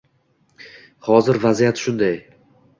[1.09, 2.21] Hozir vaziyat shunday